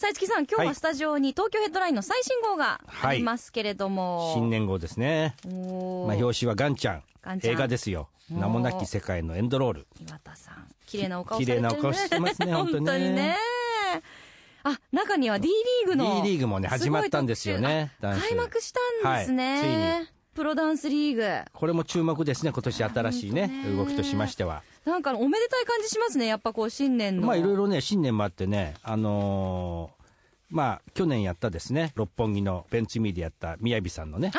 [0.00, 4.32] さあ、市木さん、今日ははいスタジオに東京ヘッドラインの最新号がありますけれども。
[4.34, 5.36] 新年号ですね。
[5.44, 5.54] まあ
[6.16, 7.02] 表紙はガンちゃん。
[7.22, 7.40] ゃん。
[7.42, 8.08] 映画ですよ。
[8.30, 9.86] 名もなき世界のエンドロール。
[10.00, 11.68] 岩田さん、綺麗なお顔されてるね。
[11.68, 13.36] 綺麗なお顔してますね 本当にね。
[14.62, 17.92] あ、中には D リーグの D リーグもね始まったんですよね。
[18.00, 19.96] 開幕したんですね。
[19.96, 21.50] はいプロダンスリーグ。
[21.52, 23.50] これも注目ですね今年新しいね。
[23.76, 26.26] 動きとしましてはなんかおめでたい感じしますね。
[26.26, 27.26] やっぱこう新年の。
[27.26, 30.00] まあいろいろね新年もあってねあのー
[30.50, 34.32] まあ去年やったですね六本木のベンツミーでやった宮城さんのね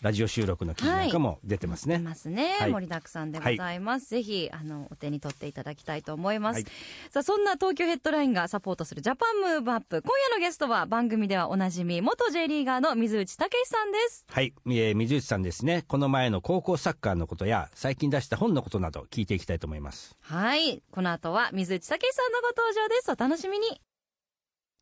[0.00, 2.70] ラジオ収録の記事なんかも出てますね、出ますね、はい。
[2.70, 6.64] 盛りだくさんでございます、ぜひあのお手に取っていただきたいと思います、はい。
[7.10, 10.02] さあそんな東京ヘッドラインがサポートするジャパンムーブアップ。
[10.02, 14.24] 今夜のゲストは番組ではおなじみ元 J リーガーの水内武さんです。
[14.30, 15.84] はい、えー水内さんですね。
[15.88, 20.16] この前の高校サッカーのことや最近出した本のことなど聞いていきたいと思います。
[20.20, 20.82] はい。
[20.92, 23.10] この後は水内猛さんのご登場です。
[23.10, 23.80] お楽しみに。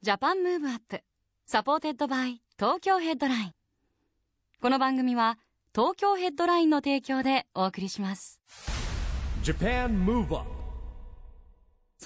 [0.02, 1.00] Japan Move Up.
[1.46, 3.55] Supported by Tokyo Headline
[4.62, 5.38] この番組は
[5.74, 8.40] 東京ヘッドラインの提供でお送りします。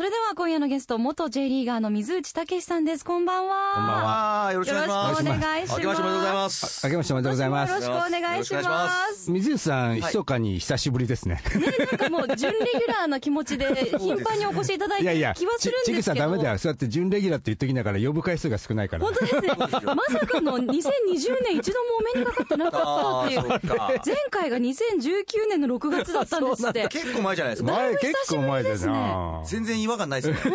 [0.00, 4.04] それでは今夜のゲスト元 J リーガーの水内猛さんですこんばんはこんばん
[4.46, 4.84] はよろしくお願
[5.62, 5.82] いします。
[5.82, 7.74] よろしくお願いします明けましておめでとうございます。
[7.74, 8.62] 明けましておめでとうございますよろしくお願いしま。
[8.62, 11.42] ます水内さん、はい密かに久しぶりですね
[11.90, 13.66] なんかもう準レギュラーな気持ちで
[13.98, 16.20] 頻繁にお越しいただいていやいやる気はするんちちぐですけど。
[16.22, 19.48] さダメだよそうやって準レギュラーって言っときながら呼ぶ回数が少ないから本当ですね。
[19.58, 20.70] まさかの2020
[21.44, 23.40] 年一度もお目にかかってなかったっていう。
[23.40, 26.88] あ ーそうか前回が2019年の6月だったんですって。
[26.88, 27.72] 結構前じゃないですか。
[27.72, 30.52] 前結構前だ久しぶりな全然違和感ないですね。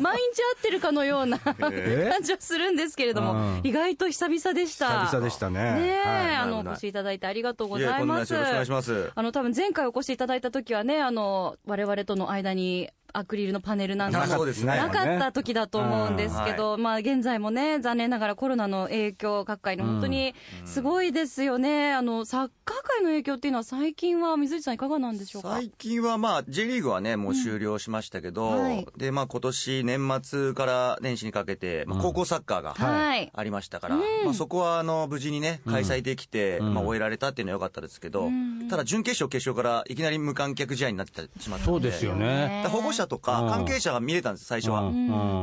[0.00, 5.06] 毎日会ってるかのような感えじはするんですけれども、うん意外と久々でした。
[5.06, 8.32] 久々でしたねねえ、はいあの、お越しいただいてありがとうございます。
[8.32, 9.10] よろしくお願いします。
[9.14, 20.34] あの、多分前回お越しいただいた時はね、あの、我々との間にアクリルのパネルなんかあもなかった時だと思うんですけど、まあ現在もね、残念ながらコロナの影響、各界の本当に
[20.64, 21.92] すごいですよね。
[21.92, 25.50] あの、サッカー界の影響っていうのは最近は水内さんいかがなんでしょうか？
[25.50, 28.62] 最近はまあ J リーグはねもう終了しましたけど、うん。
[28.62, 28.86] はい。
[28.96, 33.30] でまあ今年年末から年始にかけて、まあ、高校サッカーがはい。
[33.34, 34.02] ありましたから、うん。
[34.24, 36.74] まあ、そこはあの無事にね開催できて、うん。
[36.74, 38.68] まあ、終えられたっていうのは良かったですけど、うん。
[38.68, 41.82] ただ準決勝決勝からいきなり無観客試合になってしまったので。
[41.82, 42.64] そうですよね。
[42.68, 43.50] 保護者とかうん。
[43.50, 44.92] 関係者が見れたんです最初は、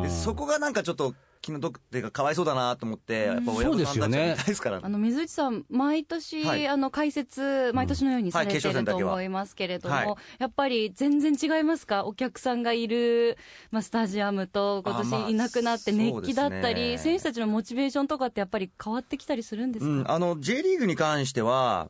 [0.10, 4.28] そこがなんかちょっと気の毒っていうかかわいそうだなと思って、やっぱ親そう御ですよね。
[4.30, 4.80] さんたちですから。
[4.82, 6.68] あの水内さん、毎年、はい。
[6.68, 13.38] あの解説、毎年のようにされてると思いますけれども、はいやっぱり全然違いますか、お客さんがいる、
[13.72, 17.12] まあ、スタジアムと、今あまあ年いなくなって、熱気だったり、そうですね。
[17.12, 21.90] 選手たちのモチベーションとかって、やっぱり変わってきたりするんですか、うん、あの J リーグに関しては、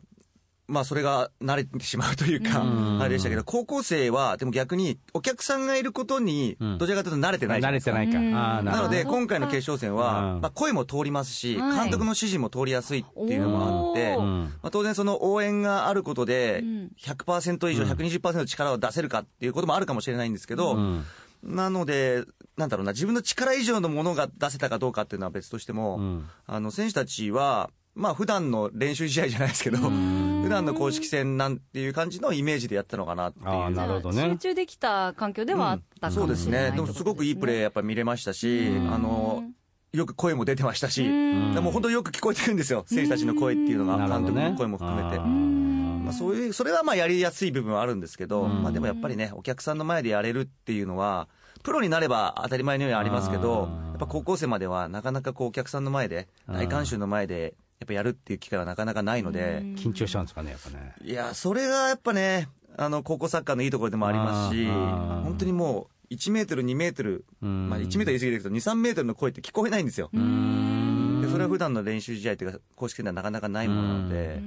[0.69, 3.01] まあ、それが慣れてしまうというか、うん。
[3.01, 7.97] あれでしたけど、高校生は、でも逆に、お客さんがいることにうん、どちらかというと慣れてないじゃ慣ないですか。
[7.97, 8.61] れてないか。
[8.61, 10.41] なので、今回の決勝戦は、うん。
[10.41, 11.79] まあ、声も通りますし、はい。
[11.79, 21.03] 監督の指示も通りやすいっていうのもあって、まあ、当然その応援があることでうん、100%以上、120%力を出せるかっていうこともあるかもしれないんですけど、うん。
[21.43, 22.23] なので、
[22.57, 26.29] なんだろうな、自分の力以上のものが出せたかどうかっていうのは別としても、うん。
[26.45, 29.77] あの選手たちは、まあ普段の練習試合じゃないですけど、
[30.43, 33.47] 普段の公式戦なんていう感じのイメージでやったのかなっていう。
[33.47, 34.29] あーなるほどね。
[34.31, 38.93] 集中できた環境ではあったかそうですもしれない、ね、でもすごくいいプレーやっぱ見れましたし、うん。
[38.93, 39.43] あの
[39.93, 41.53] よく声も出てましたし、うん。
[41.53, 45.19] でも本当によく聞こえてくるんですよ、選手たちの声っていうのが、監督の声も含めて。
[45.19, 48.63] まあ、そういうそれはまあやりやすい部分はあるんですけど、うん。
[48.63, 51.27] まあ、でもやっぱりね、お客さんの前でやれるっていうのは、
[51.63, 60.93] プロになれば当たり前のようにありますけどやっぱ高校生まではなかなかこうお客さんの前で、うん大観衆の前で、やっぱやるっていう機会はなかなかないので、緊張しちゃうんですかねやっぱね。
[61.01, 67.69] いや、それがやっぱね、あの高校サッカーのいいところでもありますし、本当にもう、1メートル、2メートル、うん。
[67.69, 70.09] まあ、1メートル言い過ぎですけど、2、3メートルの声って聞こえないんですよ。
[70.11, 71.21] うん。
[71.21, 74.39] でそれは普段の練習試合というか、公式戦ではなかなかないものなので、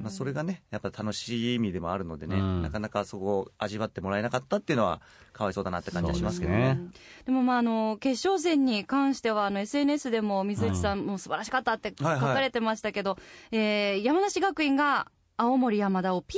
[0.00, 2.62] まあ、それがね、やっぱ楽しみでもあるのでね、うん。
[2.62, 5.00] なかなかそこを味わってもらえなかったっていうのは、
[5.32, 6.74] かわいそうだなって感じはしますけどね。
[6.74, 6.80] ね。
[7.26, 13.16] でもまああの決勝戦に関してはあの SNS でも水内さんも素晴らしかったって書はいはいかれてましたけど、
[13.52, 15.06] えー山梨学院が
[15.40, 16.34] 青森山田を PK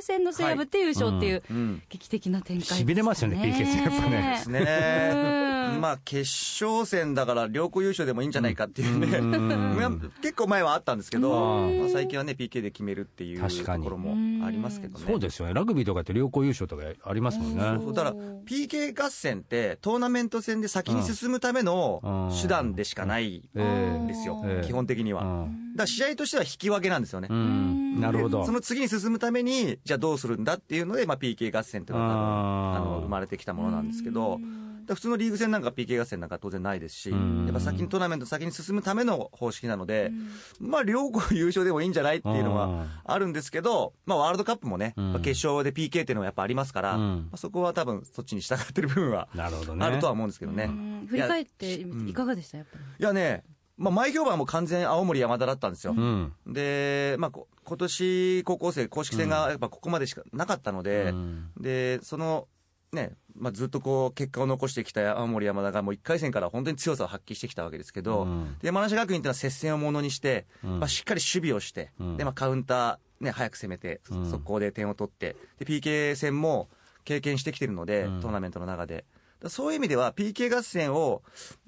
[0.00, 1.82] 戦の末破って優勝っていう、うん。
[1.88, 4.34] 劇的な展開でしびれますよね PK 戦やっぱね。
[4.36, 5.44] ですね。
[5.80, 6.20] まあ、決
[6.62, 9.20] 勝戦だから、両校優勝でもいいんじゃないかっていうね、
[9.50, 9.90] まあ
[10.22, 11.80] 結構前はあったんですけど、うん。
[11.80, 13.48] まあ、最近はね、PK で決めるっていうと
[13.80, 15.04] ころもありますけどね。
[15.04, 15.54] そうですよね。
[15.54, 17.62] ラグビーとかって両校優勝とかありますもんね。
[17.82, 18.16] そうだから
[18.46, 23.98] PK 合戦ってトーナメント戦で先に進むための手段でしかないええ。
[23.98, 24.66] んですよ、ええ。
[24.66, 25.48] 基本的には。
[25.74, 27.28] だ試合としては引き分けなんですよね。
[27.30, 28.00] うん。
[28.00, 28.40] なるほど。
[28.40, 34.38] でその次に進むために、じゃあどうするんだっていうので、まあ、PK 合戦っていうのは多分あの生まれてきたものなんですけど、
[34.86, 37.48] 普通のリーグ戦なんか PK 合戦なんか当然ないですし、やん。
[37.48, 40.12] っぱ先にトーナメント先に進むための方式なので、
[40.60, 46.98] まあ両校優勝でもいいんじゃないっていうのはあるんですけど、まあワールドカップもね、決勝で PK っていうのはやっぱありますから、
[47.36, 49.48] そこは多分そっちに従ってる部分はあ
[49.90, 50.64] るとは思うんですけどね。
[50.64, 51.06] うん。
[51.08, 51.72] 振り返って
[52.06, 52.58] いかがでした？
[52.58, 52.84] やっぱり。
[53.00, 53.42] いやね、
[53.76, 55.94] まあ前評判はもう完全青森山田だったんですよ。
[55.96, 56.32] うん。
[56.46, 61.50] で、まあ、こ今年高校生、公式戦がやっぱここまでしかなかったので、うん。
[61.58, 62.46] でその
[62.92, 68.56] ね、まあ、ずっとこう結果を残してきた青森山田がもう1回戦から本当に強さを発揮してきたわけですけど、うん。
[68.60, 70.78] で山梨学院っていうのは接戦をものにして、うん。
[70.80, 72.16] まあ、しっかり守備をして、うん。
[72.16, 74.30] でまあ、カウンター、ね、早く攻めて、うん。
[74.30, 76.68] 速攻で点を取ってで PK 戦も
[77.04, 78.20] 経験してきてるので、うん。
[78.20, 79.04] トーナメントの中で。
[79.48, 81.22] そういう意味では PK 合戦を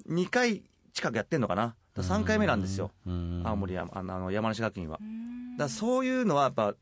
[0.09, 0.63] 2回
[0.93, 4.99] 近くやってるのかな、だから3回目なんですよ、うん青森山あのあの山梨学院は。
[4.99, 6.75] だからそういうのはやっぱ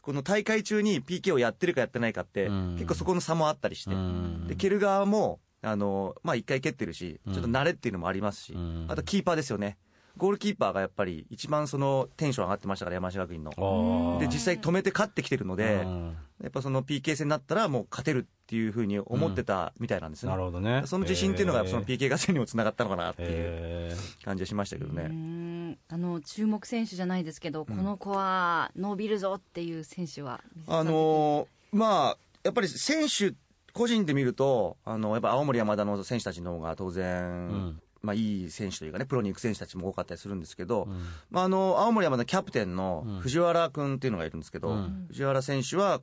[0.00, 9.76] この大会中に PK をやってるかやってないかって、うん結構そこの差もあったりして、うんで蹴る側もあの、まあ、1回蹴ってるし、ちょっと慣れっていうのもありますし、うんあとキーパーですよね、
[10.16, 14.18] ゴールキーパーがやっぱり一番そのテンション上がってましたから、山梨学院の。
[14.20, 20.30] で実際止めて勝ってきてるので、うんやっぱその PK 戦になったら、もう勝てるっていうふうに思ってたみたいなんですね。
[20.30, 20.82] なるほどね。
[20.84, 25.04] その自信っていうのが、その PK 合戦にもつながったのかなっていうへ感じがしましたけどうね。
[25.04, 25.78] ん。
[25.88, 33.36] あの注目選手じゃないですけど、この子は伸びるぞっていう選手はあのーまあ、やっぱり選手、
[33.72, 37.80] 個人で見ると、あのやっぱ青森山田の選手たちの方が当然、ん。
[38.02, 40.88] まあ、いい選手というかね、プロに行く選手たちも多かったりするんですけど、ん。
[41.30, 45.04] まあ、あの青森山田のキャプテンの藤原君っていうのがいるんですけど、うん。
[45.06, 46.00] 藤原選手は、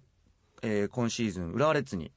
[0.63, 2.11] えー今シーズン、浦和レッズに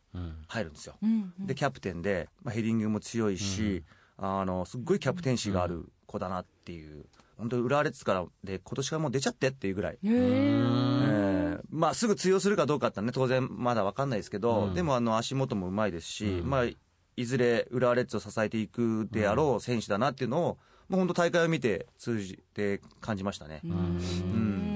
[0.49, 0.97] 入るんですよ。
[1.03, 3.85] うんで、キャプテンで、まあ、ヘディングも強いし、
[4.19, 7.07] あの、すっごいキャプテンシーがある子だなっていう、
[7.39, 9.99] 本当に浦和レッズからで、今年からもう出ちゃってっていうぐらい。
[10.05, 11.61] えー。
[11.71, 14.75] まあ、すぐ通用するかどうかってね、当然まだ分かんないですけど、うん。
[14.75, 16.51] でもあの足元もうまいですし、うん。
[16.51, 16.65] まあ、
[17.17, 20.59] いずれ浦和レッズを支えていくであろう選手だなっていうのを、
[20.89, 23.61] もう本当、大会を見て通じて感じましたね。
[23.65, 24.70] うん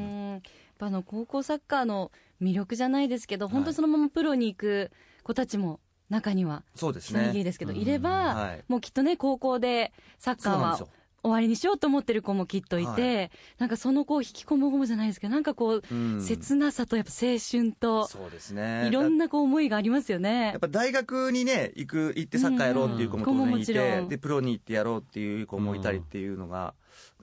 [0.78, 2.10] ぱあの高校サッカーの
[2.42, 4.90] 魅力じゃないですけど、本当そのままプロに行く
[5.22, 5.80] 子たちも
[6.10, 7.32] 中には、そうですね。
[7.32, 10.88] ですけど、いれば、はいもうきっとね、高校でサッカーは。
[11.24, 18.86] 終わりにしようと思ってる子もきっといて、はなんかその子を引き込む子もじゃないですけど、なんかこう、うん切なさとやっぱ青春と、そうですね。
[18.88, 20.58] いろんなこう思いがありますよねやっ。
[20.60, 26.74] ぱ大学にね、行く、行ってサッカーやろうっていう子も当然いて、んで、プロに行ってやろうっていう子もいたりっていうのが、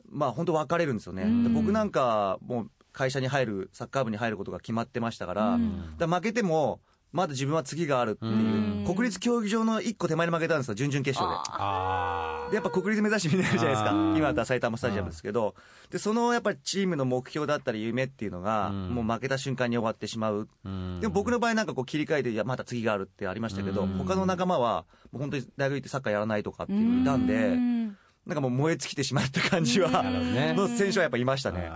[0.09, 1.25] まあ本当分かれるんですよね。
[1.53, 5.97] 僕なんか、もう会社に入る、サッカー部に入ることが決まってましたから、うん。
[5.97, 8.85] だ負けても、まだ自分は次があるっていう、うん。
[8.85, 11.43] 国立競技場の一個手前に負けたんですよ、準々決勝で。
[11.49, 15.55] あでやっぱ国立目指してみんなやるじゃないですか今だったら埼玉スタジアムですけど。
[15.89, 18.89] でそのやっぱりチームの目標だったり夢っていうのが、うん。
[18.95, 20.47] もう負けた瞬間に終わってしまう。
[20.65, 23.97] ーでも僕の場合なんかこう切り替えていやまた次があるってありましたけど、うん。
[23.97, 27.98] 他の仲間はもう本当に大学行ってサッカーやらないとかっていうのいたんで、うん。
[28.25, 31.71] なんかもう燃え尽きてしまった感じは、の選手はやっぱいましたね。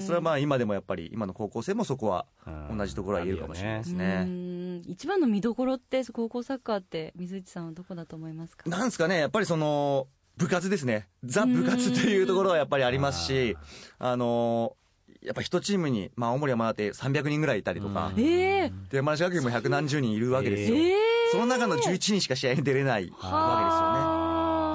[0.00, 2.78] それはまあ今でもやっぱり今の高校生もそこはうん。
[2.78, 4.24] 同じところは言えるかもしれないですうね。
[4.24, 4.82] ん。
[4.86, 8.68] 一番の見どころって高校サッカーって水内さんはどこだと思いますか？
[8.70, 11.08] なんですかね、やっぱりその、部活ですね。
[11.24, 13.56] ザ部活っていうところはやっぱりありますし、
[13.98, 14.76] あの、
[15.22, 18.22] やっぱ一チームに、まあ、青森山田って300人ぐらいいたりとか、え
[18.66, 20.78] えで、山梨学院も百何十人いるわけですよ。
[20.78, 20.96] ええ
[21.32, 24.09] その中の11人しか試合に出れないわはけですよね。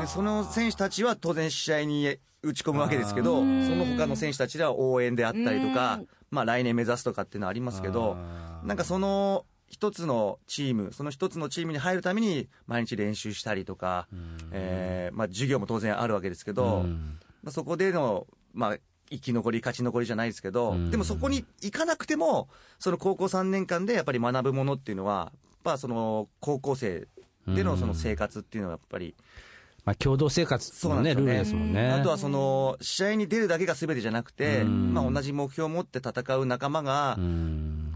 [0.05, 8.15] で、その選手たちは当然試合に打ち込むわけですけど、その他の選手たちでは応援であったりとかうん、まあ来年目指すとかっていうのはありますけど、
[8.63, 14.07] なんかその一つのチーム、その一つのチームに入るために毎日練習したりとか、
[14.51, 17.17] えーまあ授業も当然あるわけですけど、うん。
[17.41, 18.77] まあ、そこでの、まあ、
[19.11, 20.91] 生き残り、勝ち残りじゃないですけど、うん。
[20.91, 27.07] でもそこに行かなくても、その高校3年間でやっぱり学ぶものっていうのは、やっぱその高校生
[27.47, 29.15] でのその生活っていうのはやっぱり、
[29.85, 31.91] まあ、共同生活のね、ルールですもんね。
[31.91, 34.93] あとはその試合に出るだけが全てじゃなくて、うん。
[34.95, 37.93] まあ、同じ目標を持って戦う仲間がう、ん。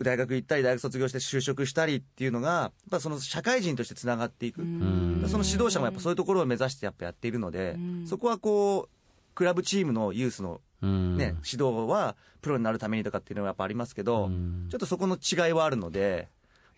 [0.00, 4.62] 大学行ったり、大学卒業して就職したりっていうのが、やっぱその社会人としてつながっていく。
[4.62, 5.24] ん。
[5.26, 8.06] その指導者もやっぱそういうところを目指してやっぱやっているので、うん。
[8.06, 11.16] そこはこう、クラブチームのユースのうん。
[11.16, 14.68] ね、指導はプロになるためにとかっていうのはやっぱありますけど、うん。
[14.70, 16.28] ちょっとそこの違いはあるので、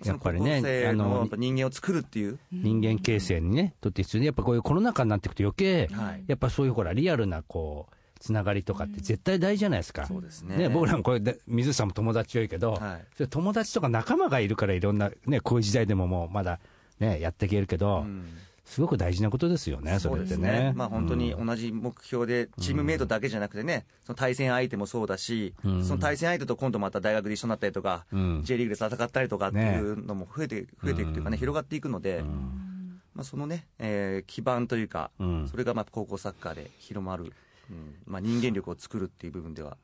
[0.04, 6.24] やっぱりねあの人間を作るっていう、人間形成にね、とって必要で、やっぱこういうコロナ禍になっていくと余計、はい。
[6.26, 10.06] やっぱそういうほら、リアルなこう、つながりとかって絶対大事じゃないですか。
[10.06, 10.56] そうですね。
[10.56, 13.04] ね、僕らもこれで、水さんも友達多いけど、はい。
[13.14, 16.60] それ友達とか仲間がいるからいろんな、ね、こういう時代でももうまだ
[16.98, 18.26] ね、やっていけるけど、うん
[18.66, 20.72] すごく大事なことですよね、それってそうですね。
[20.74, 21.46] まあ、本当にうん。
[21.46, 25.84] 同じ目標で、チームメイトだけじゃなくてね、その対戦相手もそうだし、うん。
[25.84, 28.42] その対戦相手と今度また大学で一緒になったりとか、うん。
[28.44, 31.38] J リーグで戦ったりとかっていうのも増えて、増えていくというかね、うん。
[31.38, 33.00] 広がっていくので、うん。
[33.14, 35.48] まあ、そのね、えー基盤というか、うん。
[35.48, 37.32] それがまあ高校サッカーで広まる、
[37.70, 37.94] うん。
[38.04, 39.76] まあ、人間力を作るっていう部分では、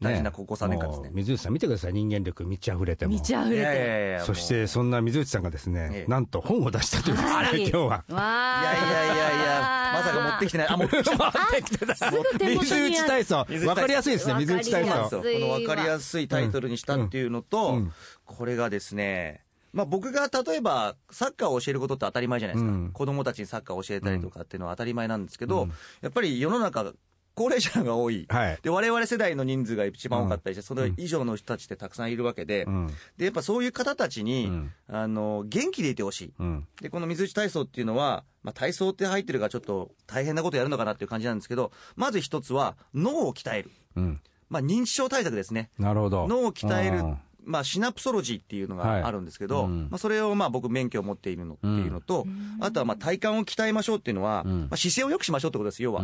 [0.00, 1.10] 大事な高校3年間ですね。
[1.12, 3.12] 水内さん見てください、人間力満ち溢れても。
[3.12, 3.80] 満ち溢れいやいて。
[3.80, 7.86] やいやそして、そんな水内さんがですね、ええなんと本を出したというですね、今日は。
[7.86, 11.94] わいやいやいやいや、まさか持ってきてない、あ、持ってきた。
[11.94, 13.08] すぐ手元水にある。
[13.08, 13.46] 内体操。
[13.48, 15.10] 水内体操わかりやすいですね、水内体操。
[15.10, 17.92] この分かりやすいタイトルにしたっていうのと、うんうん
[18.26, 26.92] これがですね、まあ、僕が例えばサッカーを教えることって当たり前じゃないですか、うん子供たちにサッカーを教えたりとかっていうのは当たり前なんですけど、うんやっぱり世の中、
[27.34, 28.58] 高齢者が多い、はい。
[28.62, 32.86] で我々世代の人数が一番多かったりして、それ以上の人たちってたくさんいるわけで、うん。
[33.16, 36.32] でやっぱそういう方たちに、うんあの元気でいてほしい。
[36.38, 36.66] うん。
[36.80, 43.70] で、この水内体操っていうのは、まあ、体操って入ってるからちょっと大変なことやるのかなっていう感じなんですけど、まず一つは脳を鍛える。
[43.96, 44.20] うん。
[44.50, 45.70] まあ、認知症対策ですね。
[45.78, 46.28] なるほど。
[46.28, 52.26] 脳を鍛えるうん、まあ、シナプソロジーっていうのはいがあるんですけど、うんまあ、それをまあ僕、免許を持っているのっていうのと、
[52.60, 56.02] あとはまあ体幹を鍛えましょうっていうのは、うんまあ、姿勢を良くしましょうってことです、要は。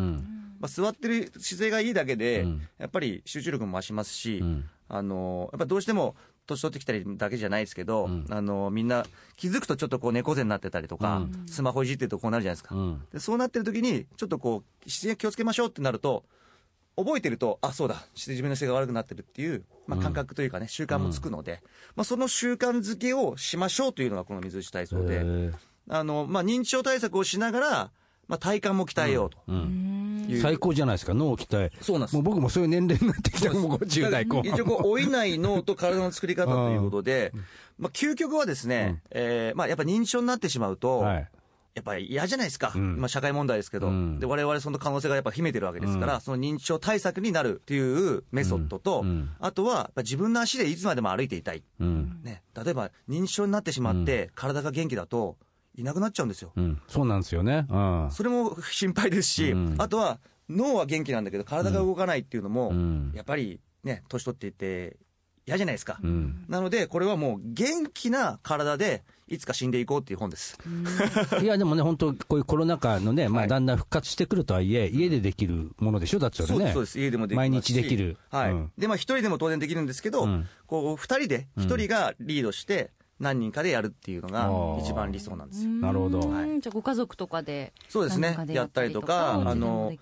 [0.60, 0.64] うん。
[0.64, 12.74] まあ、座ってる姿勢がいいだけで、うんやっぱり集中力も増しますし、うんあのやっぱどうしても年取ってきたりだけじゃないですけど、うんあのみんな気づくとちょっとこう猫背になってたりとか、うんスマホいじってるとこうなるじゃないですか。
[12.74, 13.02] うん。
[13.12, 16.24] でそうなってる時に、ちょっとこう、姿勢気をつけましょうってなると、
[16.96, 21.62] 覚えてると、あ、そうだ、姿勢自分の姿勢が悪くなってるっていう、まあ、感覚というかね、習慣もつくので、
[21.96, 25.52] まあ、その習慣づけをしましょうというのがこの水内体操で、
[25.88, 27.90] あの、まあ、認知症対策をしながら、
[28.30, 29.38] まあ、体幹も鍛えようと。
[30.40, 31.72] 最高じゃないですか、脳を鍛え。
[31.80, 32.14] そうなんです。
[32.14, 34.52] もう僕もそういう年齢になってきたもう50代後半。
[34.52, 37.32] 一応こう、老いない脳と体の作り方ということで、
[37.76, 41.28] まあ、究極はですね、えーまあ、やっぱ認知症になってしまうと、はい。
[41.74, 42.96] やっぱり嫌じゃないですか、うん。
[42.98, 44.20] 今、社会問題ですけど、うん。
[44.20, 46.20] で我々その可能性がやっぱ秘めてるわけですから、うん。
[46.20, 49.04] その認知症対策になるっていうメソッドと、
[49.40, 52.20] あとは自分の足でいつまでも歩いていたい、うん。
[52.22, 55.36] ね、例えば認知症になってしまって、体が元気だと、
[55.76, 56.52] いなくなっちゃうんですよ。
[56.56, 56.80] うん。
[56.88, 57.66] そうなんですよね。
[57.70, 58.08] うん。
[58.10, 64.96] それも心配ですし、うんあとは脳は元気なんだけど、体が動かないっていうのも、うんやっぱりね、年取っていって
[65.46, 66.00] 嫌じゃないですか。
[66.02, 66.44] うん。
[66.48, 70.58] なので、これはもう元気な体で、いつか死んでいこうっていう本です。
[71.40, 76.18] いや、 でもね、本当こういうコロナ禍のね、まあ、はいだんだん復活してくるとはいえ、家でできるものでしょ？
[76.18, 76.54] だってそれね。
[76.54, 76.98] そうです、そうです。
[77.00, 78.50] 家でもでき毎日できるはい。
[78.50, 84.50] うんで、まあ、一人でも当然できるんですけど、うんこう、二人で、一人がリードして、何人かでやるっていうのが
[84.82, 85.70] 一番理想なんですよ。
[85.70, 86.20] なるほど。
[86.20, 86.60] うん。
[86.60, 87.72] じゃあご家族とかで。
[87.88, 88.36] そうですね。
[88.48, 89.92] やったりとかあの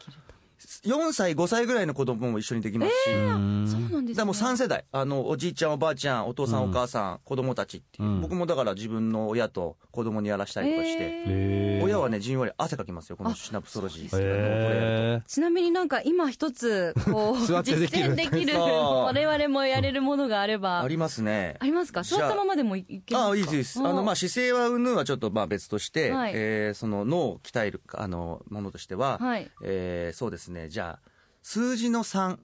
[0.85, 3.69] 4歳、5歳ぐらいの子供も一緒にできますし、うん。
[3.69, 4.15] そうなんですね。
[4.15, 8.21] だからもう3世代、あの、おじいちゃん、おばあちゃん、お父さん、お母さん、子供たちっていう、うん。
[8.21, 11.85] 僕もだから自分の親と子供にやらしたりとかして、へー。
[11.85, 14.07] 親はね、じんわり汗かきますよ、このシナプソロジー。
[14.07, 14.77] っていうのをこれ。
[14.77, 14.81] や
[15.15, 18.11] るへちなみになんか今一つ、こう、 座ってできる。
[18.17, 20.81] 実践できる、我々もやれるものがあれとば。
[20.81, 21.57] ありますね。
[21.61, 22.03] ありますか？
[22.03, 23.29] 座ったままでもいいけますか？
[23.29, 23.79] ああ、いいです、いいです。
[23.81, 26.33] あの、まあ、姿勢はうんぬんはちょっと、まあ、別として、はい。
[26.35, 29.51] えーその脳を鍛える、あの、ものとしては、はい。
[29.63, 31.11] えーそうですね、じゃあ、
[31.43, 32.39] 数字の3、は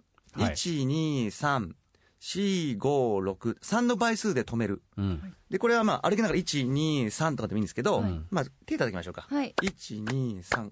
[0.50, 1.74] い1、2、3、
[2.20, 4.82] 4、5、6、3の倍数で止める。
[4.96, 5.34] うん。
[5.50, 9.26] で、これはまあ、歩きながら1、2、3とかでもいいんですけど、はいまあ、手いただきましょうか。
[9.28, 9.54] はい。
[9.62, 10.70] 1、2、3、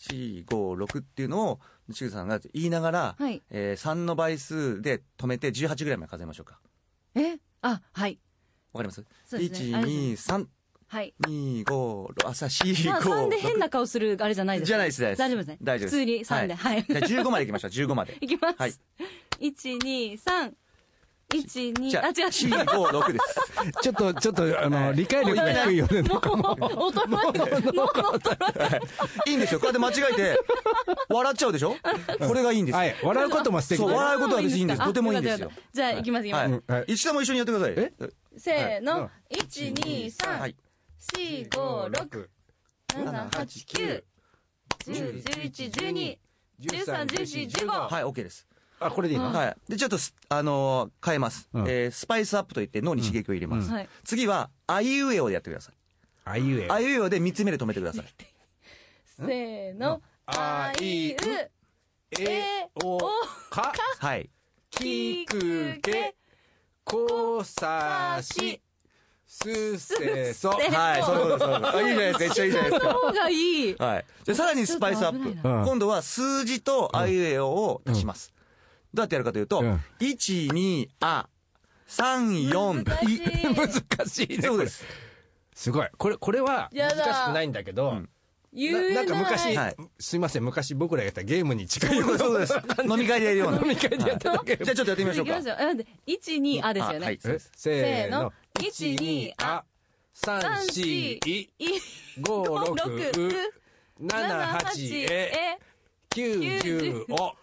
[0.00, 1.60] 4、5、6っていうのを、
[1.92, 6.60] ちぐさんが言いながら、はいえー3の倍数で止めて18ぐらいまで数えましょうか。
[7.14, 7.38] え？
[7.62, 8.18] あ、はい。
[8.72, 9.04] わかります？
[9.26, 10.46] そうですね ?1、2、3、
[10.88, 11.14] はい。
[11.20, 15.58] 2、5、6、朝4、5、3で変な顔するあれじゃないですかじゃないです、大大丈夫ですね。
[15.62, 15.96] 大丈夫です。
[15.96, 16.54] 普通に3で。
[16.54, 16.84] はい。
[16.88, 18.16] じゃあ15までいきましょう、15まで。
[18.20, 18.56] いきます。
[18.58, 18.72] はい
[19.40, 20.52] 1、2、3。
[21.30, 22.28] 1、2、じゃあ、あ、違う違う。
[22.30, 23.40] 4、5、6です。
[23.82, 26.00] ちょっと、ちょっと、あの、理解力が低いよね。
[26.02, 27.72] もう、衰えてる。
[27.74, 28.82] もう衰えてる。
[29.26, 29.60] いいんですよ。
[29.60, 30.40] こうやって間違えて、
[31.10, 31.76] 笑っちゃうでしょ
[32.26, 32.78] これがいいんですよ。
[32.78, 32.96] はい。
[33.02, 34.82] 笑うことも素敵そう、だ笑うことは別にいいんです。
[34.82, 36.42] あとてもいいんですよじゃあ、いきます、いきます。
[36.44, 36.84] はいうんはい。
[36.88, 37.74] 石田も一緒にやってください。
[37.76, 37.92] え
[38.38, 39.10] せーはいの。
[39.30, 40.56] 1、2、3、はい。
[41.14, 42.28] 4、5、6、
[42.88, 44.04] 7、8、9、
[44.86, 46.18] 10、11、12、
[46.60, 47.66] 13、14、15。
[47.88, 48.46] はい、OK です。
[48.80, 49.32] あ、これでいいの？
[49.32, 49.56] はい。
[49.68, 51.48] で、ちょっとす、あのー変えます。
[51.52, 53.68] うんえースパイスアップといって脳に刺激を入れます。
[53.68, 53.88] うんはい。
[54.04, 55.74] 次は、あいうえおでやってください。
[56.24, 56.68] あいうえ。
[56.70, 58.06] あいうえおで3つ目で止めてください。
[59.04, 60.00] せーの。
[60.26, 61.16] ああいう。
[62.20, 62.98] えお
[63.50, 64.30] かはい。
[64.70, 66.14] きくけ
[66.84, 68.60] こさし
[69.30, 71.76] すせそはい、そういうことです。
[71.76, 72.18] あいいじゃないですか。
[72.20, 72.92] めっちゃいいじゃないですか。
[72.94, 73.74] 方がいい。
[73.78, 74.04] はい。
[74.24, 75.38] で、さらにスパイスアップ。
[75.42, 78.32] 今度は数字とあいうえおを足します。
[78.94, 81.28] どうやってやるかというと、うん1、2、あ、
[81.88, 83.54] 3、4、い。
[83.54, 84.84] 難しいねそうです。
[85.54, 86.94] すごいこれこれは難し
[87.26, 88.00] くないんだけど、
[88.52, 92.54] ななんか昔、はいすいません昔僕らがやったゲームに近いようなそうです。
[92.88, 93.60] 飲み会でやるような。
[93.60, 95.50] 飲み会でやっただけじゃあちょっとやってみましょうかいきま。
[95.50, 95.68] しょう。
[95.68, 96.98] あで一二あですよね。
[96.98, 98.32] あはいえせーの
[98.72, 99.64] せーの12あ
[100.12, 101.48] 三四いい
[102.20, 103.52] 五六六
[104.00, 105.58] 七八え
[106.10, 107.36] 九十お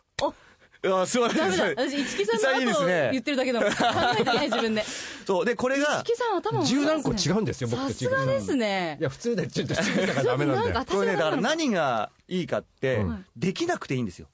[0.85, 1.73] いや、すごいダメだ。
[1.73, 1.89] です。
[1.89, 3.71] 私一木さんの後言ってるだけだもん。
[3.71, 3.77] 考
[4.13, 4.83] えてない自分で。
[5.25, 5.45] そう。
[5.45, 9.03] で、これが一、木さん頭十何個違うんですよ僕とさすがですねい。
[9.03, 14.27] や普通でちょっと違ったからダメなんだよこれね、だから何がいいかってうん、できなくていいんですよ。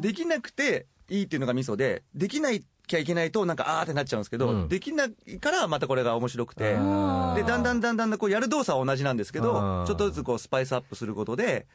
[0.00, 4.68] できなくていいっていうのがミソで、できないきゃいけないと、なんかあーってなっちゃうんですけど、うん。
[4.68, 7.34] できないからまたこれが面白くて、あー。
[7.36, 11.68] で、だんだんだんだんこうやる動作は同じなんですけあどー、ちょっとずつこうスパイスアップすることで、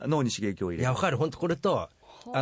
[0.00, 0.82] 脳に刺激を入れる。
[0.82, 1.18] いやわかる。
[1.18, 1.90] 本当これとあ。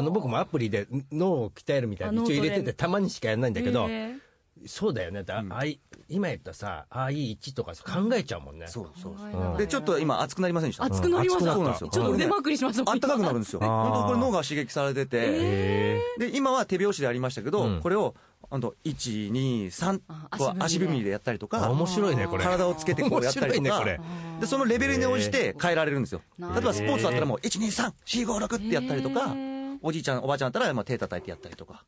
[0.02, 4.18] の僕もアプリで脳を鍛えるみたいなあ一応入れて脳トレてたまにしかやらないんだけどへー。
[4.66, 5.23] そうだよね。
[5.23, 8.66] だあい今言ったさあいい1とかさ考えちゃうもんね。
[8.66, 9.52] そうそうそう。
[9.52, 9.56] うん。
[9.58, 10.84] で、ちょっと今熱くなりませんでした？
[10.84, 11.52] 熱くなりました。
[11.52, 11.56] うん。
[11.56, 11.90] そうなんですよ。
[11.90, 12.90] ちょっと腕まくりしました。
[12.90, 13.60] あったかくなるんですよ。
[13.60, 17.80] 本当これ脳が刺激されてて、へで、今は手拍子でありましたけど、うん。
[17.80, 18.14] これを、
[18.50, 22.44] あの、1、2、3あ、こう足足踏みでやったりとか、面白いねこれ。
[22.44, 24.40] 体をつけてこうやったりとか、面白いねこれ。
[24.40, 26.22] で、そのレベルに応じて変えられるんですよ。
[26.38, 29.34] 例えばスポーツだったらもう、1、2、3、4、5、6ってやったりとか
[29.82, 31.84] おじいちゃん、おばあちゃんだったらまあ手叩いてやったりとか、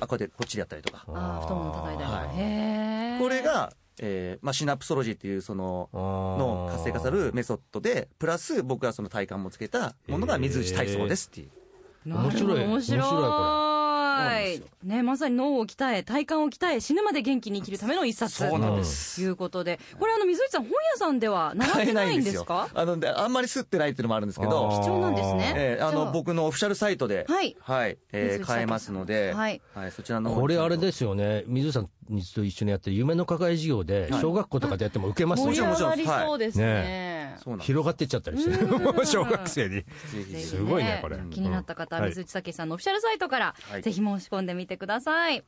[0.00, 1.04] あ、こうやってこっちでやったりとか。
[1.08, 2.26] あー太もも叩いたりとか。
[2.26, 11.50] はいこれ、が、えーまあ、シナプソロジーっていうその、の活性化されるメソッドで、プラス僕はその体幹もつけたものが水内体操ですっていう。
[12.06, 13.79] 面白いなるほど面面白い白い
[14.24, 14.66] なんですよ。
[14.84, 18.36] ね、まさに脳を鍛え、体幹を鍛え、死ぬまで元気に生きるための一冊。
[18.36, 19.16] そうなんです。
[19.16, 22.68] ということで、これあの、水内さん、本屋さんでは習ってないんですか？
[22.74, 25.52] あの、であんまり吸ってないっていうのもあるんですけど、貴重なんですね。
[25.56, 27.56] えーあの、僕のオフィシャルサイトで、はい。
[28.12, 29.60] えー水内買えますので、はい。
[29.94, 31.44] そちらのこれあれですよね。
[31.46, 31.86] 水さん
[32.34, 34.20] と一緒にやってる夢の課外授業ではい。
[34.20, 35.48] 小学校とかでやっても受けますね。
[35.48, 37.19] もちろん上がりそうですね。
[37.60, 38.50] 広がっていっちゃったりして。
[38.50, 39.06] うん。
[39.06, 39.84] 小学生に。
[40.40, 41.18] すごいねこれ。
[41.30, 42.10] 気になった方は、はい。
[42.10, 43.82] 水内武さんのオフィシャルサイトから、はい。
[43.82, 45.44] ぜひ申し込んでみてください。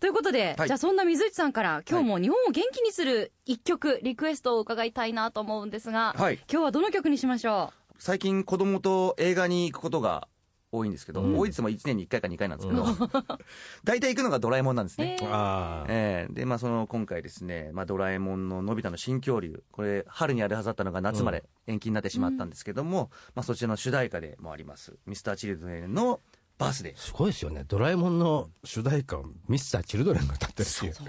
[0.00, 0.68] ということで、はい。
[0.68, 6.40] じゃあそんな水内さんから、今日も日本を元気にする一曲、リクエストを伺いたいなと思うんですが、はい。
[6.50, 10.26] 今日はどの曲にしましょ最近子供と映画に行くことが
[10.72, 11.38] 多いんですけど、うん。
[11.38, 12.84] 多いですも1年に1回か2回なんですけど、
[13.84, 15.04] 大体行くのがドラえもんなんですう。
[15.04, 15.18] ね。
[15.20, 15.28] えー。
[15.28, 26.20] ああええで、まあ、その、今回ですね、まあ、ドラえもんののび太の新恐竜、これ、春にあるはずだったのが夏まで延期になってしまったんですけども、まあ、そちらの主題歌でもあります、ミスターチルドレンの
[26.58, 26.96] バースデー。
[26.96, 31.08] すごいですよねドラえもんの主題歌をミスターチルドレンが歌ってるっていうも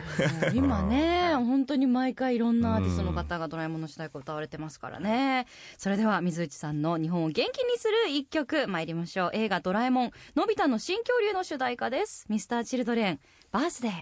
[0.51, 5.45] う今ね、本当に毎回いろんなアーティストの方がドラえもんの主題歌を歌われてますからね。
[5.77, 9.31] それでは水内さんの日本を元気にする一曲参りましょう。
[9.33, 12.25] 映画ドラえもん、のび太の新恐竜の主題歌です。
[12.29, 13.19] ミスターチルドレン、
[13.51, 13.93] バースデー。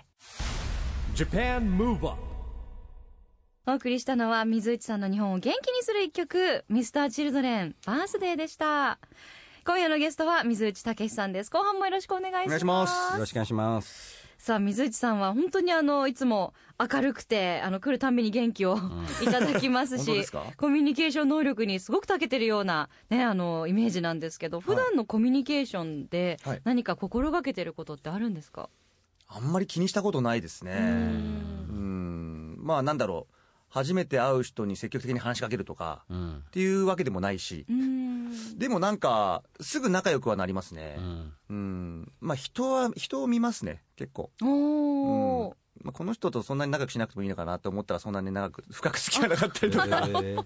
[1.15, 2.31] Japan Move Up
[3.67, 8.97] お送りしたのは水内さんの日本を元気にする一曲、ミスターチルドレン、バースデーでした。
[9.63, 11.51] 今夜のゲストは水内武さんです。
[11.51, 12.45] 後半もよろしくお願いします。
[12.45, 18.75] お願いしますよろしくお願いしますさあ、水内さんは本当にあの、いつも明るくて、あの、来るたんびに元気を
[19.21, 20.25] いただきますし
[20.57, 28.67] コミュニケーション能力にすごく長けてるような、ね、あの、イメージなんですけど、普段のコミュニケーションではい何か心がけてることってあるんですか、
[29.27, 30.71] あんまり気にしたことないですね。
[30.71, 32.57] うん。
[32.57, 33.35] まあ、なんだろう。
[33.71, 38.57] 初めて会う人に積極的に話しかけるとか、うんっていうわけでもないしう、ん。
[38.59, 41.01] でもなんか、すぐ仲良くはなりますねう。
[41.01, 42.11] んうん。
[42.19, 44.29] まあ、人は、人を見ますね、結構。
[44.43, 45.53] おー。
[45.83, 49.85] まあ、この人とそんなに長くしなくてもいいのかなと思ったら、そんなに長く、深く付き合わなかったりとか。
[49.85, 50.45] えー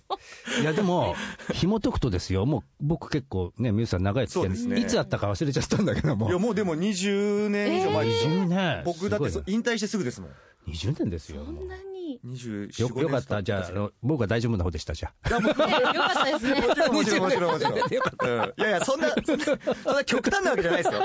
[0.61, 1.15] いやでも
[1.53, 8.31] 紐解くとですよもう僕結構ねミュウさん長い付き合いねいつあったか忘れちゃったんだけどもいや、もうでも20年以上前ですよ。
[8.31, 10.31] 20年僕だって引退してすぐですもん。
[10.67, 11.94] 20年ですよそんなに。
[12.25, 16.67] 24、よ5よかったじゃああの僕は大丈夫な方でしたじゃあね、よかったですね。
[16.91, 17.73] もちろんもちろんもちろん。
[17.73, 21.01] うんいやいや、そんな、そんな、極端なわけじゃないですよ。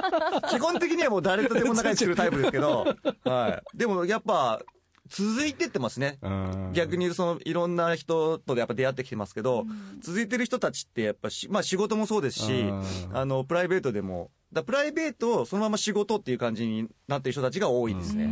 [0.50, 2.86] 基本的にはもう誰とでも仲良くするタイプですけど、
[3.24, 3.76] はい。
[3.76, 4.60] でもやっぱ、
[5.10, 6.18] 続いてってますね。
[6.72, 9.66] 逆にそのいろんな人とやっぱ出会ってきてますけど、
[10.00, 18.28] 続いてる人たちってやっぱし、まあ仕事もそうですしうん、あの、プライベートでも、だプライベートをそのまま仕事っていう感じになってる人たちが多いですね。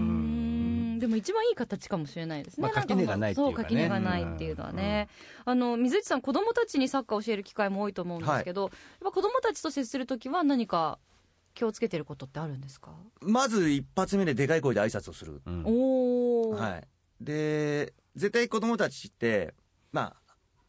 [0.99, 2.63] うんんでも一番いい形かもしれないですね。
[2.63, 5.09] まあ垣根がないっていうかねそう、垣根がないっていうのはね。
[5.45, 8.71] あの、水内さん、子供たちにサッカーを教える機会も多いと思うんですけど、やっ
[9.05, 10.99] ぱ子供たちと接するときは何か
[11.55, 15.41] 気をつけてることってあるんですか、まず一発目ででかい声で挨拶をする。
[15.47, 16.57] うんおー。
[16.57, 16.89] はい。
[17.21, 19.55] で、絶対子供たちって、
[19.93, 20.17] ま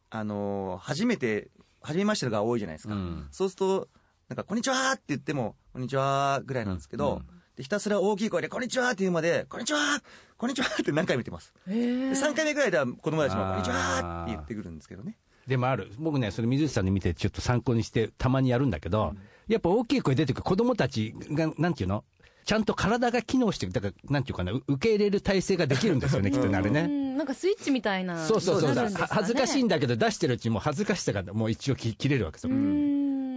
[0.09, 2.93] あ、あのー初めて、初めましてのが多いじゃないですか。
[2.93, 3.87] うんそうすると、
[4.27, 10.01] なんか、こんにちはって言っても、こんにちはぐらいなんですけど、うんでひたすら大きい声で、こんにちはって言うまで、こんにちは
[10.37, 11.53] こんにちは って何回も言ってます。
[11.67, 15.17] へーで3回目ぐらいでは子供たちも、こんにちはって言ってくるんですけどね。
[15.45, 19.13] でもある、僕ね、それ水内さんに見て、ちょっと参考にして、たまにやるんだけど、
[19.49, 22.05] やっぱ大きい声出てくる子供たちが、なんていうの？
[22.45, 26.83] ちゃんと体が機能してる、だから、なんていうかな、う受け入れる体制ができるんですよね、きっとね、あれね。
[26.83, 28.25] うん、なんかスイッチみたいな。
[28.25, 32.53] そうそうそう、ねは恥ずかしいんだけど、出してるうちにもう恥ずかしさがもう一応き切れるわけですよ。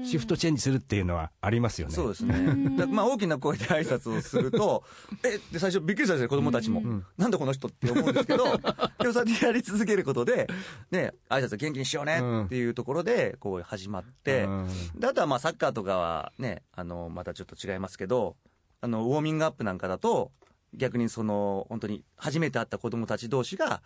[0.02, 1.94] うんシフトチェンジするっていうのはありますよね。
[1.94, 2.76] そうですね。
[2.76, 4.84] だまあ大きな声で挨拶をすると、
[5.24, 6.82] えで最初びっくりしたんですよ、子供たちも。
[7.16, 8.44] なんだこの人って思うんですけど、
[9.00, 10.48] でもそうやってやり続けることで、
[10.90, 18.36] ね、挨拶元気にしようねっていうところで、こう始まって、うんであとはまあサッカーとかはね、あの、またちょっと違いますけど、
[18.80, 20.32] あの、ウォーミングアップなんかだと、
[20.74, 23.82] 逆にその、本当に初めて会った子供たち同士が、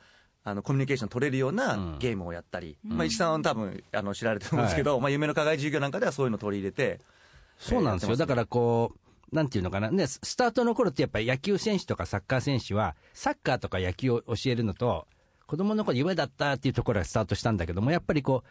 [0.48, 1.56] あの、コミュニケーション取れるよううん。
[1.56, 7.00] なゲームをやったり、まあ、石さんは多分、あの、知られてると思うんですけど、まあ、夢の課外授業なんかではそういうのを取り入れて、
[7.58, 8.10] そうなんですよ。
[8.10, 8.26] えーすね。
[8.26, 15.08] だからこう、なんていうのかな、ね、ススタートの頃ってやっぱり野球選手とかサッカー選手は、サッカーとか野球を教えるのと、
[15.48, 18.48] 子供の頃夢だったっていうところがスタートしたんだけども、やっぱりこう、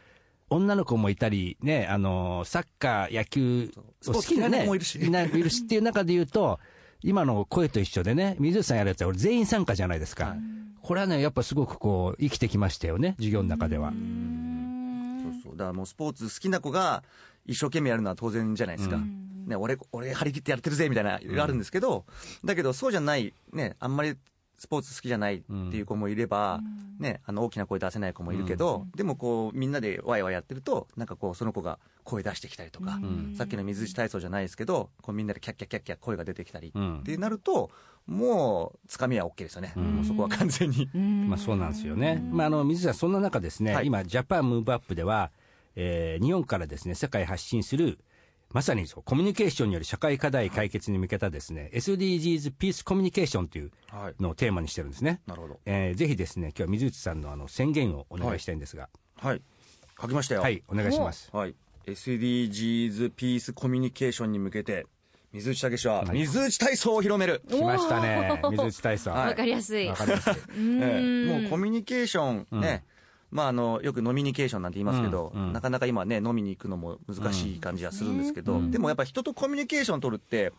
[0.49, 3.71] 女の子もいたり、ね、あの、サッカー、野球
[4.07, 4.99] を好きなね、いるし。
[5.09, 6.59] ないるしっていう中で言うと、
[7.05, 10.25] 今の声と一緒でね、水内さんやるやつは俺全員参加じゃないですか。
[10.25, 10.37] はい
[10.85, 13.89] これはね、やっぱすごくこう、生きてきましたよね、授業の中では。
[13.89, 15.57] そうそう。
[15.57, 17.03] だからもうスポーツ好きな子が
[17.47, 18.99] 一生懸命やるのは当然じゃないですか。
[19.47, 22.05] ね、俺、俺張り切ってやってるぜみたいな、あるんですけど、
[22.43, 24.15] だけどそうじゃない、ね、あんまり
[24.57, 26.61] スポーツ好きじゃないっていう子もいれば、
[26.99, 32.99] ね、あの大きな声出せない子もいるけど、でもこうみんなでワイワイやってると、なんかこうその子が声出してきたりとか、
[33.37, 37.69] さっきの水内体操じゃないですけど、こうみんなでキャッキャッキャッキャ声が出てきたり、うんってなると、
[38.07, 39.73] もうつかみは OK ですよね。
[39.75, 40.87] もうそこは完全に。
[41.27, 42.23] まあそうなんですよね。
[42.31, 43.87] まああの、水谷さん、そんな中ですね、はい。
[43.87, 45.31] 今、ジャパンムーブアップでは、
[45.75, 47.99] えー日本からですね、世界へ発信する、
[48.55, 54.15] まさにそう、コミュニケーションによる社会課題解決に向けたですね、SDGs ピースコミュニケーションというはい。
[54.17, 55.19] のをテーマにしてるんですね。
[55.27, 55.59] なるほど。
[55.65, 58.87] えーぜひですね、今日は水内さんのあの宣言をお願いしたいんですが、
[59.17, 59.41] はい。
[60.01, 60.41] 書きましたよ。
[60.41, 61.29] はい、お願いします。
[61.33, 61.55] はい。
[61.85, 64.85] SDGs ピースコミュニケーションに向けて、
[65.33, 67.41] 水内武は、はい水内体操を広める。
[67.49, 69.09] 来ましたね、水内体操。
[69.11, 69.85] はいわかりやすい。
[69.89, 70.29] わかります。
[70.55, 72.85] ええもうコミュニケーションね、
[73.35, 75.53] まああの、よく飲みニケーションなんて言いますけど、うんうん。
[75.53, 78.71] なかなか今ね、飲みに行くのも難しい感じはするんですけど、うん。
[78.71, 80.53] でもやっぱ人とコミュニケーション取るって、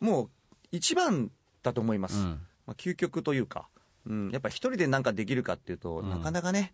[0.00, 0.30] もう
[0.72, 1.30] 一番
[1.62, 2.18] だと思います。
[2.18, 2.40] うん。
[2.66, 3.68] まあ、究極というか、
[4.04, 6.10] うん、やっぱ一人で何かできるかっていうと、ん。
[6.10, 6.72] なかなかね、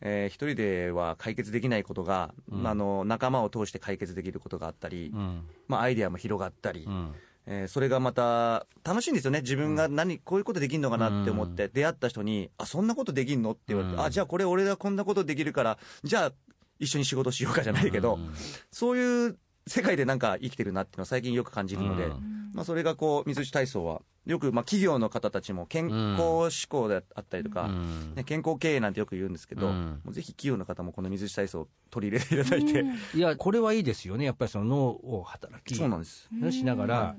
[0.00, 2.62] えー一人では解決できないことが、うん。
[2.62, 5.42] まああの仲間を通して解決できることがあったり、うん。
[5.68, 7.12] まあ、アイデアも広がったり、うん
[7.52, 14.02] えーそれがまた楽しいんですよね、自分が何、こういうことできるのかなって思って、出会った人に、あそんなことできんのって言われて、うん。
[14.02, 16.32] あじゃあこれ、俺がこんなことできるから、じゃあ
[16.78, 18.32] 一緒に仕事しようかじゃないけど、うん。
[18.70, 22.52] そういう世界でなんか生きてるなっていうのを最近よく感じるので、うん。
[22.54, 28.14] まあ、それがこう水内体操は、よくまあ企業の方たちも健康志向であったりとか、うん。
[28.14, 30.00] ね、健康経営なんてよく言うんですけど、うん。
[30.04, 32.84] もうぜひ企業の方もこの水内体操を取り入れていただいて、
[33.14, 34.24] いや、これはいいですよね。
[34.24, 36.28] やっぱりその脳を働きそうなんです。
[36.52, 37.16] しながら、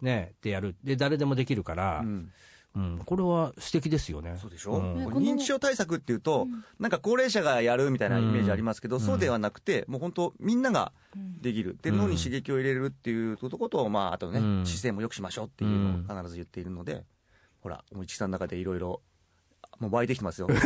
[0.00, 0.76] ね、でやる。
[0.84, 2.32] で、誰でもできるから、うん。
[2.76, 4.36] うん、これは素敵ですよね。
[4.38, 4.98] そうでしょ、ん。
[4.98, 6.46] ねこれ認知症対策っていうと、
[6.78, 9.02] なんか高齢者がやるみたいなイメージありますけど、うん。
[9.02, 10.92] そうではなくて、もう本当、みんなが
[11.40, 11.96] できる、でうん。
[11.96, 14.66] 脳に刺激を入れるっていうことと、まあ、あとね、うん。
[14.66, 17.04] 姿勢も良くしましょうっていうのを必ず言っているので、
[17.60, 19.00] ほら、もう市さんの中でいろいろ、
[19.78, 20.48] もう湧いてきてますよ。
[20.48, 20.60] これ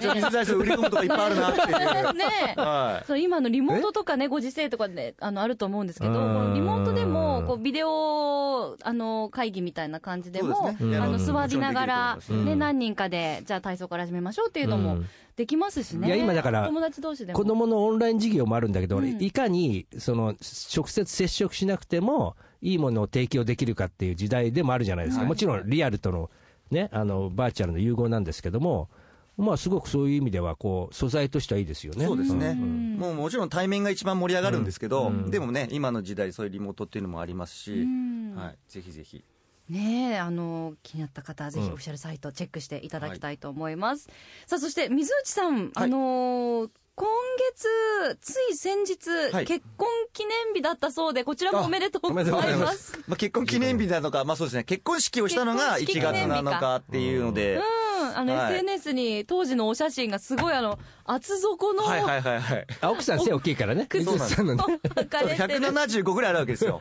[0.00, 2.14] ちょっと水体操売り込むとこいっぱいあるなっていう。
[2.14, 2.24] ね
[2.56, 2.60] え。
[2.60, 3.06] はい。
[3.06, 10.98] そう今のリモートとかね、ご時世とかであのあると思うんですけど、リモートでもこうビデオあの会議みたいな感じでも、ですね。
[10.98, 11.18] あのうん。
[11.18, 12.58] 座りながら、ね、うん。
[12.58, 15.06] 何人かで、じゃあ体操から始めましょうっていうのもうん。
[15.36, 17.38] できますしね、いや今だから友達同士でも。
[17.38, 19.22] 子供のオンライン授業もあるんだけど、うん。
[19.22, 20.34] いかにその
[20.74, 25.28] 直接接触しなくてもいいものを提供できるかっていう時代でもあるじゃないですか、はい。
[25.28, 26.30] もちろんリアルとの,、
[26.70, 28.88] ね、あのバーチャルの融合なんですけども、
[29.36, 32.06] まあ、すごくそういう意味ではこう素材としてはいいですよね。
[32.06, 32.98] そうですね、ん。
[32.98, 35.30] もうもちろん対面が一番盛り上がるんですけど、うん。
[35.30, 38.34] でもね、今の時代、そういうリモートっていうのもありますし、うん。
[38.34, 39.22] はい、ぜひぜひ。
[39.68, 41.72] ねえ、あの、気になった方はぜひうん。
[41.74, 44.08] オフィシャルサイトチェックしていただきたいと思います。
[44.46, 45.70] さあ、そして水内さん、はい。
[45.74, 47.06] あのー今
[47.52, 49.44] 月、つい先日、はい。
[49.44, 52.66] 結婚記念日だったそうで、こちらもおめでとうございあおめでとうございま。
[52.66, 52.98] ます。
[53.06, 56.76] まあ、結婚記念日なのか、まあそうですね、結婚式をしたのが1結婚式記念月日かなのか。
[56.76, 58.54] っていうので、うん、あの、はい。
[58.54, 62.66] SNS に当時のお写真がすごいあの、厚底の、はいはいはいはい。
[62.80, 63.84] あ奥さん背大きいからね。
[63.90, 64.64] 靴水内さんのね。
[64.94, 65.66] 履かれてる。
[65.66, 66.80] 175ぐらいあるわけですよ。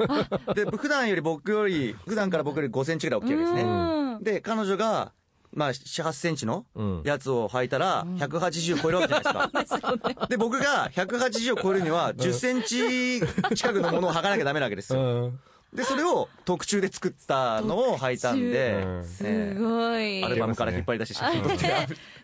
[0.55, 4.13] で、普段より僕より、普段から僕より5センチぐらい大きいわけですうん。
[4.13, 4.17] ね。
[4.21, 5.11] で、彼女が、
[5.55, 7.01] まあ、7、8センチのうん。
[7.05, 10.27] やつを履いたら、180超えるわけじゃないですか。
[10.27, 13.21] で、僕が180を超えるには、10センチ
[13.55, 14.99] 近くのものを履かなきゃダメなわけですよ。
[14.99, 15.39] うん。
[15.75, 20.23] で、それを特注で作ったのを履いたんでうん、すごい。
[20.23, 21.49] アルバムから引っ張り出して写真撮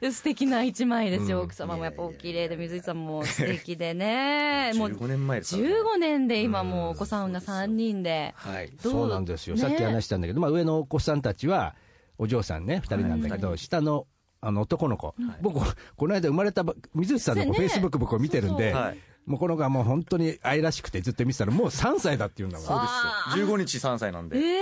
[0.08, 1.44] っ 素敵な一枚ですよ、うん。
[1.46, 4.72] 奥様もやっぱお綺麗で水井さんも素敵でね。
[4.76, 5.76] もう15年前ですからね。
[5.76, 8.34] 15年で今もうお子さんが3人で。
[8.38, 8.72] はい。
[8.82, 11.76] どそうなんですよ、ねさっき話したんだけど、まあ、上のお子さんたちは
[12.21, 14.05] お嬢さんね2人なんだけど、下の
[14.41, 15.60] あの男の子、僕
[15.95, 18.97] この間生まれたば水内さんの子ねフェイスブック僕見てるんで、はい。
[19.25, 22.67] もうこの子はもう本当に愛らしくてずっと見てたらもう3歳だって言うんだもん。
[22.67, 23.39] そうあです。
[23.39, 23.47] よ。
[23.47, 24.38] 15日3歳なんで。
[24.38, 24.60] え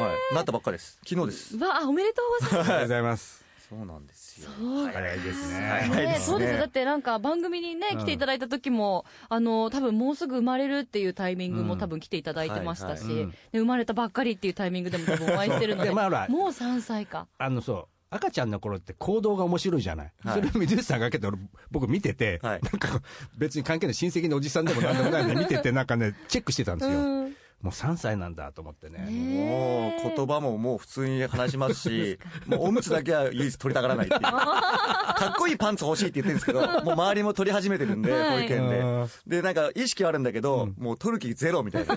[0.00, 0.34] はい。
[0.34, 0.98] なったばっかです。
[1.06, 1.56] 昨日です。
[1.56, 2.60] ー、わあおめでとうございます。
[2.60, 3.41] ありがとうございます
[3.72, 4.50] そうなんですよ。
[4.92, 6.18] 早いですね、ね。
[6.20, 6.58] そうですよ。
[6.58, 13.04] だってなんか番組にね来ていただいた時も、あの多分もうすぐ生まれるっていうタイミングも多分来ていただいてましたし、
[13.52, 15.90] 生まれたばっかりっていうタイミングでも多分お会いしてるので。
[15.92, 16.02] もう
[16.50, 17.26] 3歳か。
[17.38, 17.86] あのそう。
[18.10, 21.38] 赤ちゃんの頃って行動が面白いじゃない、はいそれを水内さんがけて俺
[21.70, 22.60] 僕見てて、はい。
[22.60, 23.00] なんか
[23.38, 28.98] 別に関係ない親戚のおじさんでもなんでもないのに見ててなんかねチェックしてたんですよ、うんもう3歳なんだと思ってね。
[28.98, 34.20] もう言葉ももう普通に話しますし、もうおむつだけは唯一取りたがらないっていう。
[34.22, 38.38] かっこいいパンツ欲しいって言ってるんですけど、もう周りも取り始めてるんで、はい。
[38.40, 39.08] 保育園うん。
[39.26, 39.36] で。
[39.36, 41.96] で、なんか意識はあるんだけど、もう取る気ゼロみたいな。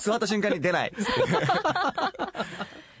[0.00, 0.92] 座った瞬間に出ない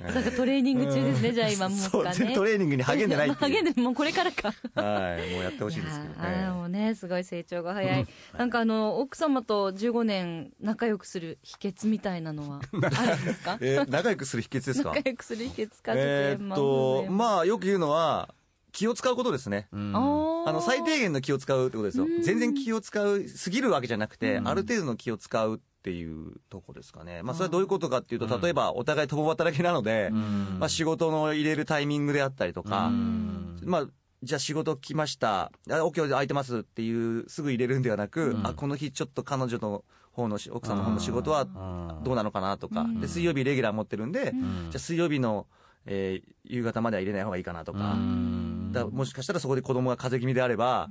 [0.08, 0.20] っつって。
[0.22, 2.34] なんかトレーニング中ですね、じゃあ今もそううかね。
[2.34, 3.30] トレーニングに励んでない。
[3.34, 4.48] 励んで、もうこれからか。
[4.74, 6.48] はい、もうやってほしいいですけどね。
[6.50, 8.06] もうね、すごい成長が早い。
[8.38, 12.60] なんかあの、奥様と15年仲良くする秘訣みたいなのは
[12.96, 13.58] あるんですか？
[13.60, 14.90] えー仲良くする秘訣ですか？
[14.94, 15.92] 仲良くする秘訣か？
[15.96, 18.34] えーっと、まあよく言うのは、
[18.72, 19.68] 気を使うことですね。
[19.72, 22.22] うんああの、最低限の気を使うってことですようん。
[22.22, 27.22] 全然気を使う、すぎるわけじゃなくて、うんある程度の気を使うっていうとこですかね。
[27.22, 30.56] まあ、それはどういうことかっていうと、例えば、お互い共働きなので、うん。
[30.58, 33.60] まあ、仕事の入れるタイミングであったりとかう、ん。
[33.64, 33.86] まあ、
[34.22, 38.46] じゃあ仕事来ました、あ、OK 空いてますっていう、すぐ入れるんではなく、うん。
[38.46, 41.44] あ、この日ちょっと彼女の方のし、奥さんの方の仕事はう
[42.00, 42.04] ん。
[42.04, 43.00] どうなのかなとか、うん。
[43.00, 44.70] で、水曜日レギュラー持ってるんで、うん。
[44.70, 45.46] じゃあ水曜日の、
[45.86, 50.90] えー夕方までは入れない方がいいかなとか、うんだもしかしたらそこで子供が風邪気味であれば、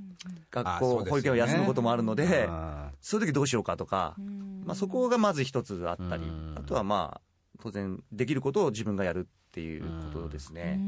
[0.50, 4.16] 学校、保育園を休むこともあるので、あそういう時どうしようかとか、
[4.64, 7.20] まあ、そこがまず一つあったりうん、あとはまあ、
[7.62, 10.76] 当然、できることを自分がやるっていうことですうね。
[10.76, 10.80] ん。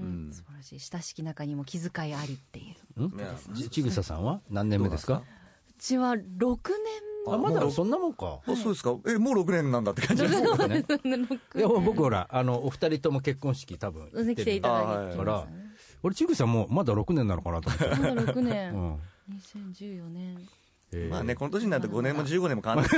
[0.00, 0.32] うん。
[0.32, 0.80] 素晴らしい。
[0.80, 2.62] 親しき中にも気遣いありってい
[2.96, 3.02] う。
[3.04, 3.18] ーん？
[3.18, 4.40] いやちちぐささんは？
[4.50, 5.22] 何年目ですか？
[5.68, 6.56] うちは6
[7.28, 8.40] あまだそんなもんか。
[8.46, 8.96] あそうですか。
[9.06, 10.40] え、もう6年なんだって感じです。
[10.40, 11.20] ね年。
[11.56, 15.16] いや僕ほらあのお二人とも結婚式多分行ってる来ていただいてあはい。
[15.18, 15.46] から
[16.02, 18.72] 俺ちぐさもまだ6年なのかなと思って、まだ6う年。
[18.74, 20.36] ん2014年。
[20.92, 22.88] えーまあね、この年になると5年も15年も変わら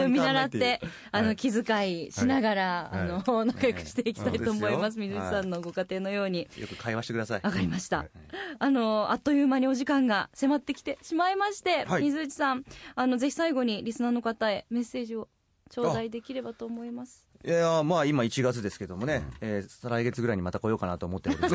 [0.00, 0.08] ない。
[0.08, 4.98] 見習ってあの、気遣いしながら、はいあの、仲良くしていきたいと思います。
[4.98, 6.48] 水内さんのご家庭のように。
[6.56, 7.40] よく会話してください。
[7.42, 8.06] わかりました。
[8.58, 15.28] あの、あっという間にお時間が迫ってきてしまいまして、はい水内さん、あの、ぜひ最後にリスナーの方へメッセージを
[15.68, 17.26] 頂戴できればと思います。
[17.44, 21.54] いやまあ今1月ですけどもね、えー再来月ぐらいにまた来ようかなと思っております。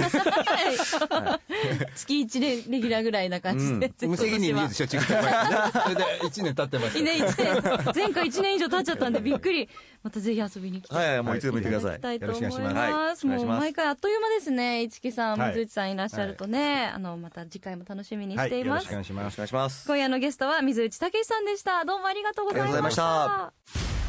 [1.95, 9.69] 月1でレギュラーぐらいな感じで、ぜひ無責任にそれで1年経ってますはね、一年、前回1年以上経っちゃったんでびっくり。
[10.03, 10.95] またぜひ遊びに来て。
[10.95, 11.99] はいはい、もういつでも言ってください。
[11.99, 12.57] たいと思います。
[12.57, 14.81] よろしくお願いしますはいもう毎回あっという間ですね。
[14.83, 18.85] 市木さん、はい松内さんいらっしゃるとね、あの、また次回も楽しみにしています。
[18.85, 19.87] はい、よろしくお願いしよろしくますお願いします。
[19.87, 21.83] 今夜のゲストは水内武さんでした。
[21.85, 24.06] どうもありがとうございました。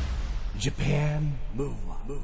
[0.59, 2.21] Japan Move Up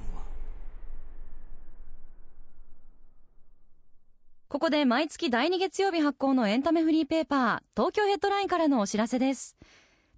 [4.49, 9.57] ここで毎月第2月曜日発行のエンタメフリーペーパー、東京ヘッドラインからのお知らせです。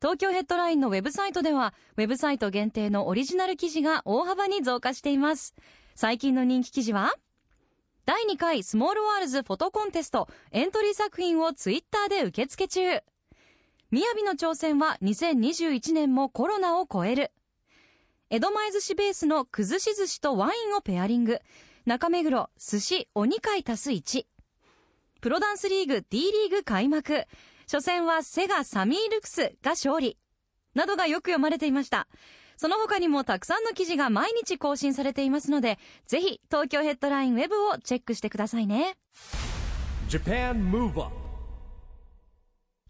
[0.01, 5.55] 東京ヘッドラインのウェブサイトでは、ウェブサイト限定のオリジナル記事が大幅に増加しています。
[5.95, 7.13] 最近の人気記事は
[8.07, 12.81] 第2回スモールワールズフォトコンテストエントリー作品をツイッターで受付中。
[13.91, 17.31] みやびの挑戦は2021年もコロナを超える。
[18.29, 21.39] 江戸前寿司ベースの崩し寿司とワインをペアリング。
[21.85, 24.27] 中目黒寿司鬼会足す1。
[25.21, 27.25] プロダンスリーグ D リーグ開幕。
[27.71, 30.19] 初戦はセガサミールクスが勝利。
[30.75, 32.09] などがよく読まれていました。
[32.57, 38.97] その他にもたくさんの記事が毎日更新されていますので、ぜひ東京ヘッドラインウェブをチェックしてくださいね。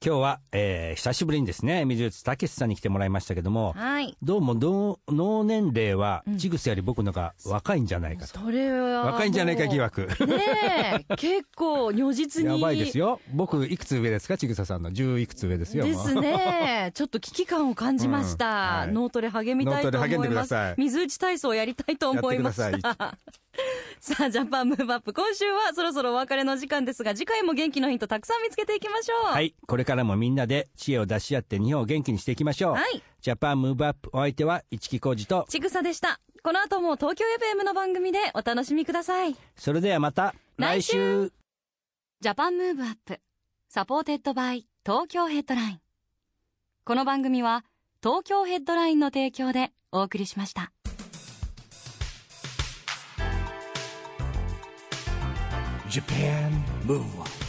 [0.07, 4.17] 今日は、えー久しぶりにですね、水内武さんに来てもらいましたけども、はい。
[4.23, 8.39] どうも脳脳年齢は、ちぐさより僕のが若いんじゃないかと。
[8.39, 9.05] それは。
[9.07, 10.03] 若いんじゃないか疑惑。
[10.25, 12.51] ねえ、 結構如実に。
[12.51, 13.21] やばいですよ。
[13.35, 14.39] 僕、いくつ上ですか？
[14.39, 14.93] ちぐささんの。
[14.93, 15.85] 10いくつ上ですよ。
[15.85, 16.93] ですね。
[16.95, 18.47] ちょっと危機感を感じました。
[18.47, 18.49] う
[18.87, 20.55] んはい脳トレ励みたいと思います。
[20.79, 23.19] 水内体操やりたいと思いました。
[24.01, 25.13] さあ、ジャパンムーブアップ。
[25.13, 29.25] 今週はそろそろお別れの時間ですが、次回も元気のヒントたくさん見つけていきましょう。
[29.33, 29.55] はい。
[29.67, 32.73] これからもみんなで知恵を出し合って日本を元気にしていきましょう。
[32.75, 36.21] はいジャパンムーブアップお相手は市木浩二と、ちぐさでした。
[36.45, 37.25] この後も東京
[37.59, 39.35] FM の番組でお楽しみください。
[39.57, 41.33] それではまた来週
[42.21, 43.21] Japan Move Up.
[43.69, 45.81] Supported by Tokyo Headline.
[46.85, 47.65] この番組は
[48.01, 50.73] 東京ヘッドラインの提供でお送りしました。
[55.97, 57.46] Japan Move Up